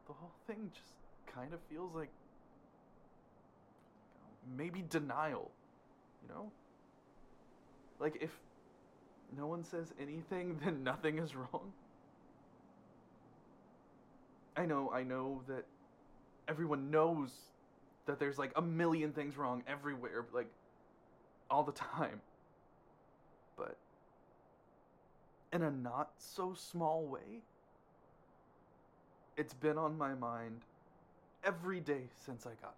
the 0.08 0.14
whole 0.14 0.34
thing 0.48 0.72
just 0.74 0.94
kind 1.34 1.54
of 1.54 1.60
feels 1.70 1.94
like 1.96 2.10
maybe 4.58 4.84
denial, 4.90 5.52
you 6.22 6.34
know? 6.34 6.52
Like 8.00 8.18
if 8.22 8.32
no 9.38 9.48
one 9.48 9.64
says 9.64 9.94
anything, 10.00 10.60
then 10.64 10.84
nothing 10.84 11.20
is 11.20 11.36
wrong. 11.36 11.72
I 14.56 14.66
know, 14.66 14.92
I 14.94 15.04
know 15.04 15.42
that 15.48 15.66
everyone 16.48 16.92
knows 16.92 17.32
that 18.06 18.20
there's 18.20 18.38
like 18.38 18.52
a 18.56 18.62
million 18.62 19.12
things 19.12 19.38
wrong 19.38 19.64
everywhere, 19.68 20.26
like 20.34 20.50
all 21.50 21.64
the 21.64 21.72
time. 21.72 22.22
But 23.58 23.78
in 25.52 25.64
a 25.64 25.72
not 25.72 26.12
so 26.18 26.54
small 26.54 27.06
way, 27.06 27.42
it's 29.38 29.54
been 29.54 29.78
on 29.78 29.98
my 29.98 30.14
mind 30.14 30.62
every 31.44 31.80
day 31.80 32.04
since 32.26 32.46
I 32.46 32.52
got 32.62 32.76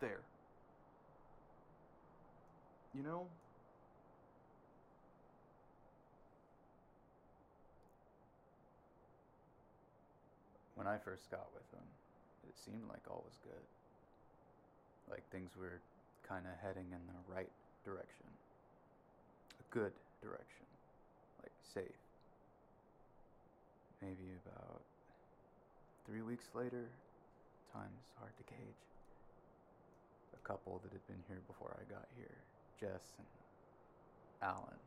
here. 0.00 0.08
There. 0.08 0.20
You 2.94 3.02
know? 3.02 3.26
When 10.76 10.86
I 10.86 10.96
first 10.98 11.28
got 11.30 11.48
with 11.52 11.66
him, 11.72 11.84
it 12.48 12.54
seemed 12.64 12.88
like 12.88 13.02
all 13.10 13.24
was 13.26 13.36
good. 13.42 13.64
Like 15.10 15.28
things 15.30 15.50
were 15.58 15.80
kind 16.28 16.44
of 16.46 16.52
heading 16.62 16.86
in 16.92 17.02
the 17.08 17.34
right 17.34 17.50
direction. 17.84 18.30
A 19.58 19.74
good 19.74 19.92
direction. 20.22 20.66
Like 21.42 21.52
safe. 21.74 21.98
Maybe 24.00 24.30
about 24.46 24.82
three 26.08 26.24
weeks 26.24 26.48
later, 26.56 26.88
time's 27.68 28.08
hard 28.16 28.32
to 28.40 28.44
gauge. 28.48 28.82
A 30.32 30.40
couple 30.40 30.80
that 30.80 30.92
had 30.96 31.04
been 31.04 31.20
here 31.28 31.44
before 31.44 31.76
I 31.76 31.84
got 31.92 32.08
here, 32.16 32.40
Jess 32.80 33.12
and 33.20 33.28
Alan 34.40 34.80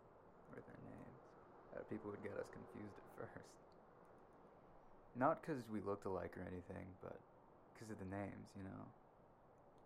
were 0.50 0.66
their 0.66 0.82
names. 0.82 1.22
Uh, 1.78 1.86
people 1.94 2.10
would 2.10 2.26
get 2.26 2.34
us 2.42 2.50
confused 2.50 2.98
at 2.98 3.10
first. 3.22 3.54
Not 5.14 5.46
because 5.46 5.62
we 5.70 5.86
looked 5.86 6.10
alike 6.10 6.34
or 6.34 6.42
anything, 6.50 6.90
but 7.06 7.22
because 7.78 7.94
of 7.94 8.02
the 8.02 8.10
names, 8.10 8.50
you 8.58 8.66
know? 8.66 8.84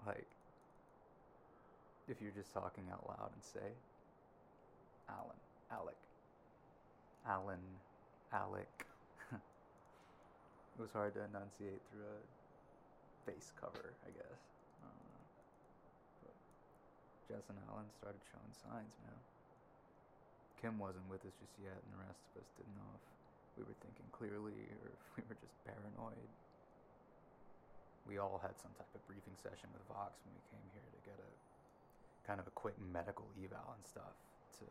Like, 0.08 0.32
if 2.08 2.22
you're 2.22 2.32
just 2.32 2.54
talking 2.54 2.88
out 2.88 3.04
loud 3.10 3.36
and 3.36 3.44
say, 3.44 3.76
Alan, 5.10 5.42
Alec, 5.68 6.00
Alan, 7.28 7.66
Alec. 8.32 8.86
It 10.76 10.82
was 10.84 10.92
hard 10.92 11.16
to 11.16 11.24
enunciate 11.24 11.80
through 11.88 12.04
a 12.04 12.20
face 13.24 13.56
cover, 13.56 13.96
I 14.04 14.12
guess. 14.12 14.42
Uh, 14.84 15.20
but 16.20 16.36
Jess 17.32 17.48
and 17.48 17.56
Alan 17.72 17.88
started 17.96 18.20
showing 18.28 18.52
signs, 18.52 18.92
man. 19.08 19.20
Kim 20.60 20.76
wasn't 20.76 21.08
with 21.08 21.24
us 21.24 21.36
just 21.40 21.56
yet, 21.64 21.80
and 21.80 21.90
the 21.96 22.02
rest 22.04 22.20
of 22.28 22.44
us 22.44 22.50
didn't 22.60 22.76
know 22.76 22.92
if 23.00 23.04
we 23.56 23.64
were 23.64 23.78
thinking 23.80 24.08
clearly 24.12 24.68
or 24.84 24.92
if 24.92 25.04
we 25.16 25.24
were 25.32 25.40
just 25.40 25.56
paranoid. 25.64 26.28
We 28.04 28.20
all 28.20 28.38
had 28.44 28.60
some 28.60 28.76
type 28.76 28.92
of 28.92 29.02
briefing 29.08 29.34
session 29.40 29.72
with 29.72 29.82
Vox 29.88 30.20
when 30.28 30.36
we 30.36 30.44
came 30.52 30.68
here 30.76 30.86
to 30.92 31.02
get 31.08 31.18
a 31.18 31.32
kind 32.28 32.44
of 32.44 32.46
a 32.52 32.54
quick 32.54 32.76
medical 32.92 33.26
eval 33.40 33.80
and 33.80 33.84
stuff 33.88 34.14
to 34.60 34.68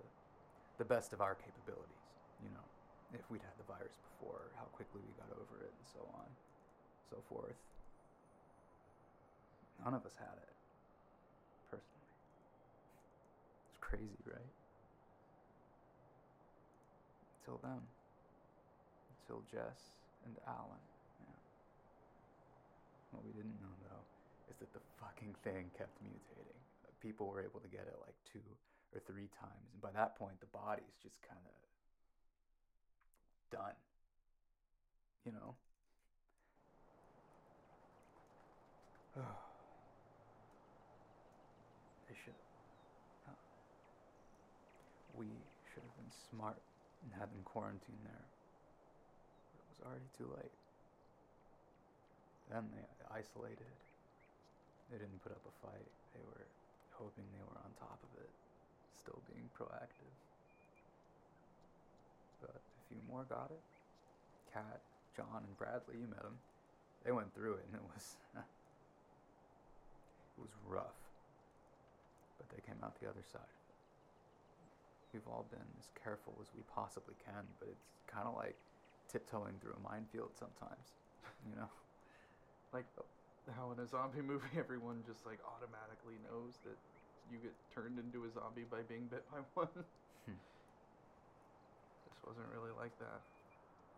the 0.76 0.84
best 0.84 1.16
of 1.16 1.24
our 1.24 1.34
capabilities, 1.34 2.04
you 2.44 2.50
know. 2.52 2.66
If 3.14 3.22
we'd 3.30 3.46
had 3.46 3.54
the 3.56 3.68
virus 3.70 3.94
before, 4.12 4.50
how 4.58 4.66
quickly 4.74 5.00
we 5.06 5.14
got 5.14 5.30
over 5.38 5.62
it, 5.62 5.70
and 5.70 5.86
so 5.86 6.02
on, 6.18 6.26
so 7.08 7.22
forth. 7.30 7.56
None 9.82 9.94
of 9.94 10.02
us 10.04 10.18
had 10.18 10.34
it, 10.34 10.56
personally. 11.70 12.10
It's 13.70 13.78
crazy, 13.78 14.22
right? 14.26 14.54
Until 17.40 17.62
then 17.62 17.82
until 19.24 19.40
Jess 19.48 19.96
and 20.28 20.36
Alan. 20.44 20.84
Yeah. 21.24 21.40
What 23.16 23.24
we 23.24 23.32
didn't 23.32 23.56
know 23.64 23.72
though 23.88 24.04
is 24.52 24.60
that 24.60 24.68
the 24.76 24.84
fucking 25.00 25.32
thing 25.40 25.72
kept 25.72 25.96
mutating. 26.04 26.60
People 27.00 27.28
were 27.28 27.40
able 27.40 27.60
to 27.60 27.68
get 27.68 27.88
it 27.88 27.96
like 28.04 28.16
two 28.28 28.44
or 28.92 29.00
three 29.08 29.28
times, 29.40 29.68
and 29.72 29.80
by 29.80 29.92
that 29.92 30.16
point, 30.16 30.40
the 30.40 30.48
body's 30.52 30.96
just 31.02 31.20
kind 31.24 31.40
of 31.40 31.56
done. 33.52 33.76
You 35.24 35.32
know. 35.32 35.56
they 42.08 42.14
should. 42.24 42.34
Huh. 43.24 43.32
We 45.16 45.26
should 45.72 45.82
have 45.82 45.96
been 45.96 46.12
smart 46.30 46.60
and 47.02 47.12
had 47.16 47.32
them 47.32 47.40
quarantined 47.44 48.04
there 48.04 48.26
But 49.52 49.60
it 49.60 49.68
was 49.72 49.80
already 49.86 50.10
too 50.16 50.28
late. 50.36 50.52
Then 52.52 52.68
they 52.74 52.84
isolated. 53.08 53.72
They 54.90 54.98
didn't 54.98 55.22
put 55.22 55.32
up 55.32 55.40
a 55.48 55.54
fight. 55.64 55.88
They 56.12 56.20
were 56.20 56.44
hoping 57.00 57.24
they 57.32 57.44
were 57.48 57.60
on 57.64 57.72
top 57.80 57.98
of 58.02 58.12
it, 58.20 58.30
still 59.00 59.22
being 59.32 59.48
proactive. 59.56 60.12
But 62.40 62.60
a 62.60 62.82
few 62.88 63.00
more 63.08 63.24
got 63.24 63.50
it. 63.50 63.64
Kat, 64.52 64.82
John, 65.16 65.46
and 65.46 65.56
Bradley, 65.56 65.94
you 66.00 66.08
met 66.10 66.22
them. 66.22 66.38
They 67.04 67.12
went 67.12 67.32
through 67.34 67.54
it, 67.60 67.66
and 67.70 67.78
it 67.78 67.86
was 67.86 68.16
it 68.36 70.40
was 70.40 70.50
rough. 70.66 70.98
But 72.38 72.48
they 72.50 72.60
came 72.66 72.82
out 72.82 72.98
the 73.00 73.08
other 73.08 73.22
side. 73.22 73.54
We've 75.12 75.26
all 75.30 75.46
been 75.46 75.70
as 75.78 75.94
careful 75.94 76.34
as 76.42 76.50
we 76.58 76.66
possibly 76.74 77.14
can, 77.22 77.46
but 77.62 77.70
it's 77.70 77.86
kind 78.10 78.26
of 78.26 78.34
like 78.34 78.58
tiptoeing 79.06 79.54
through 79.62 79.78
a 79.78 79.82
minefield 79.86 80.34
sometimes, 80.34 80.98
you 81.46 81.56
know? 81.56 81.70
Like 82.74 82.90
how 83.54 83.70
in 83.70 83.78
a 83.78 83.86
zombie 83.86 84.18
movie 84.26 84.50
everyone 84.58 85.06
just 85.06 85.22
like 85.22 85.38
automatically 85.46 86.18
knows 86.26 86.58
that 86.66 86.74
you 87.30 87.38
get 87.38 87.54
turned 87.70 88.02
into 88.02 88.26
a 88.26 88.30
zombie 88.34 88.66
by 88.66 88.82
being 88.82 89.06
bit 89.06 89.22
by 89.30 89.46
one. 89.54 89.70
Hmm. 90.26 90.42
this 92.02 92.18
wasn't 92.26 92.50
really 92.50 92.74
like 92.74 92.90
that. 92.98 93.22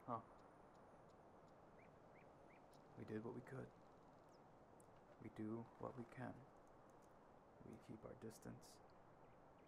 Huh. 0.05 0.21
We 2.97 3.05
did 3.09 3.25
what 3.25 3.35
we 3.37 3.45
could. 3.49 3.71
We 5.23 5.29
do 5.37 5.61
what 5.81 5.93
we 5.97 6.05
can. 6.17 6.33
We 7.69 7.77
keep 7.89 8.01
our 8.07 8.17
distance. 8.23 8.63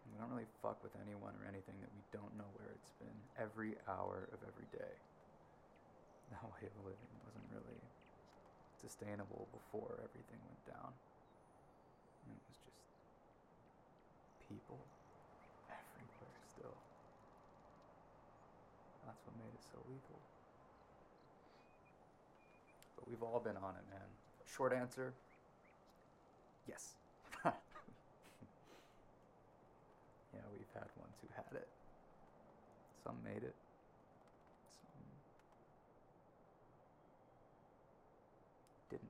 We 0.09 0.17
don't 0.17 0.33
really 0.33 0.49
fuck 0.65 0.81
with 0.81 0.97
anyone 1.05 1.37
or 1.37 1.45
anything 1.45 1.77
that 1.85 1.93
we 1.93 2.03
don't 2.15 2.33
know 2.41 2.49
where 2.57 2.73
it's 2.73 2.95
been 2.97 3.19
every 3.37 3.77
hour 3.85 4.29
of 4.33 4.41
every 4.41 4.69
day 4.73 4.95
that 6.33 6.45
way 6.45 6.69
of 6.69 6.77
living 6.85 7.13
wasn't 7.25 7.49
really 7.53 7.81
sustainable 8.81 9.49
before 9.53 9.97
everything 10.05 10.41
went 10.45 10.65
down. 10.69 10.93
It 12.29 12.33
was 12.33 12.45
just 12.45 12.63
people 14.49 14.81
everywhere 15.73 16.37
still. 16.53 16.77
That's 19.07 19.21
what 19.25 19.35
made 19.41 19.53
it 19.57 19.65
so 19.73 19.81
lethal. 19.89 20.28
We've 23.09 23.23
all 23.23 23.41
been 23.41 23.57
on 23.57 23.75
it, 23.75 23.85
man. 23.91 24.07
Short 24.47 24.73
answer 24.73 25.15
yes. 26.69 26.95
yeah, 27.45 27.51
we've 30.53 30.69
had 30.75 30.85
ones 30.99 31.17
who 31.23 31.29
had 31.35 31.57
it. 31.57 31.69
Some 33.03 33.17
made 33.25 33.43
it. 33.43 33.55
Some 34.83 35.03
didn't. 38.91 39.09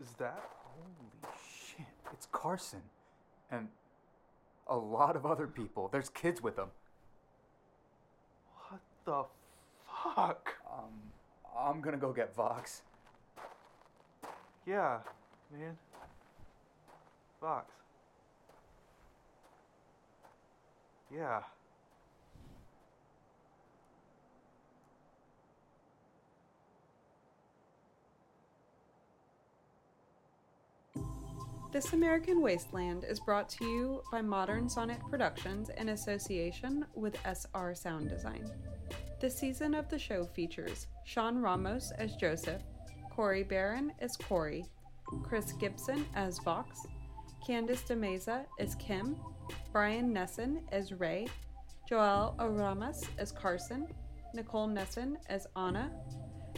Is 0.00 0.14
that? 0.18 0.42
Holy 0.64 1.34
shit. 1.66 1.86
It's 2.12 2.26
Carson. 2.32 2.82
And 3.50 3.68
a 4.72 4.76
lot 4.76 5.16
of 5.16 5.26
other 5.26 5.46
people. 5.46 5.88
There's 5.92 6.08
kids 6.08 6.42
with 6.42 6.56
them. 6.56 6.68
What 8.68 8.80
the 9.04 9.24
fuck? 10.14 10.54
Um, 10.66 10.94
I'm 11.56 11.82
gonna 11.82 11.98
go 11.98 12.12
get 12.12 12.34
Vox. 12.34 12.80
Yeah, 14.66 14.98
man. 15.52 15.76
Vox. 17.40 17.70
Yeah. 21.14 21.42
This 31.72 31.94
American 31.94 32.42
Wasteland 32.42 33.02
is 33.02 33.18
brought 33.18 33.48
to 33.48 33.64
you 33.64 34.02
by 34.12 34.20
Modern 34.20 34.68
Sonnet 34.68 35.00
Productions 35.08 35.70
in 35.78 35.88
association 35.88 36.84
with 36.92 37.16
SR 37.24 37.74
Sound 37.74 38.10
Design. 38.10 38.44
This 39.22 39.38
season 39.38 39.74
of 39.74 39.88
the 39.88 39.98
show 39.98 40.26
features 40.26 40.86
Sean 41.06 41.38
Ramos 41.38 41.90
as 41.92 42.14
Joseph, 42.16 42.60
Corey 43.10 43.42
Barron 43.42 43.90
as 44.00 44.18
Corey, 44.18 44.66
Chris 45.22 45.52
Gibson 45.52 46.04
as 46.14 46.38
Vox, 46.40 46.86
Candice 47.48 47.86
DeMeza 47.86 48.44
as 48.60 48.74
Kim, 48.74 49.16
Brian 49.72 50.12
Nesson 50.12 50.60
as 50.72 50.92
Ray, 50.92 51.26
Joel 51.88 52.34
Oramas 52.38 53.08
as 53.16 53.32
Carson, 53.32 53.86
Nicole 54.34 54.68
Nesson 54.68 55.16
as 55.30 55.46
Anna, 55.56 55.90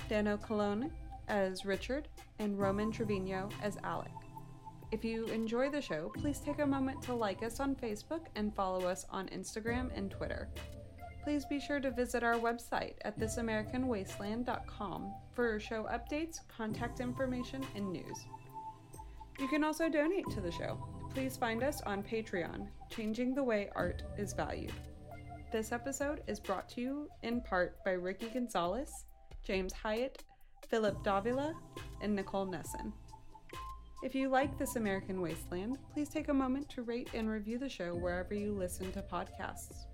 Dano 0.09 0.37
Colon 0.37 0.90
as 1.29 1.64
Richard, 1.64 2.09
and 2.40 2.59
Roman 2.59 2.90
Trevino 2.90 3.48
as 3.62 3.79
Alec. 3.85 4.11
If 4.94 5.04
you 5.04 5.24
enjoy 5.26 5.70
the 5.70 5.83
show, 5.83 6.12
please 6.16 6.38
take 6.38 6.61
a 6.61 6.66
moment 6.66 7.02
to 7.02 7.14
like 7.14 7.42
us 7.42 7.59
on 7.59 7.74
Facebook 7.74 8.26
and 8.37 8.54
follow 8.54 8.87
us 8.87 9.04
on 9.11 9.26
Instagram 9.30 9.90
and 9.96 10.09
Twitter. 10.09 10.48
Please 11.24 11.44
be 11.44 11.59
sure 11.59 11.80
to 11.80 11.90
visit 11.90 12.22
our 12.22 12.37
website 12.37 12.94
at 13.02 13.18
thisamericanwasteland.com 13.18 15.12
for 15.33 15.59
show 15.59 15.83
updates, 15.92 16.38
contact 16.46 17.00
information, 17.00 17.66
and 17.74 17.92
news. 17.92 18.18
You 19.40 19.48
can 19.48 19.64
also 19.64 19.88
donate 19.88 20.30
to 20.30 20.40
the 20.40 20.52
show. 20.52 20.78
Please 21.12 21.37
find 21.37 21.64
us 21.64 21.83
on 21.83 22.04
Patreon, 22.04 22.68
Changing 22.88 23.35
the 23.35 23.42
Way 23.42 23.70
Art 23.74 24.04
is 24.16 24.33
Valued. 24.33 24.74
This 25.50 25.72
episode 25.72 26.22
is 26.28 26.38
brought 26.38 26.68
to 26.68 26.80
you 26.80 27.09
in 27.24 27.40
part 27.40 27.83
by 27.85 27.94
Ricky 27.94 28.28
Gonzalez, 28.28 29.07
James 29.42 29.72
Hyatt, 29.72 30.22
Philip 30.68 31.02
Davila, 31.02 31.52
and 32.00 32.14
Nicole 32.14 32.46
Nesson. 32.46 32.92
If 34.04 34.14
you 34.14 34.28
like 34.28 34.58
This 34.58 34.76
American 34.76 35.22
Wasteland, 35.22 35.78
please 35.94 36.10
take 36.10 36.28
a 36.28 36.34
moment 36.34 36.68
to 36.68 36.82
rate 36.82 37.08
and 37.14 37.26
review 37.26 37.56
the 37.56 37.70
show 37.70 37.94
wherever 37.94 38.34
you 38.34 38.52
listen 38.52 38.92
to 38.92 39.00
podcasts. 39.00 39.86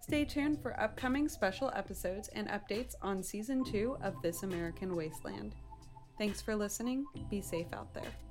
Stay 0.00 0.24
tuned 0.24 0.60
for 0.60 0.78
upcoming 0.80 1.28
special 1.28 1.70
episodes 1.76 2.28
and 2.34 2.48
updates 2.48 2.96
on 3.02 3.22
season 3.22 3.64
two 3.64 3.96
of 4.02 4.20
This 4.20 4.42
American 4.42 4.96
Wasteland. 4.96 5.54
Thanks 6.18 6.42
for 6.42 6.56
listening. 6.56 7.06
Be 7.30 7.40
safe 7.40 7.72
out 7.72 7.94
there. 7.94 8.25